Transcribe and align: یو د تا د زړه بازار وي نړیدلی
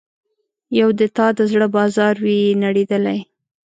یو 0.79 0.89
د 0.99 1.01
تا 1.15 1.27
د 1.37 1.39
زړه 1.51 1.67
بازار 1.77 2.13
وي 2.23 2.39
نړیدلی 2.63 3.19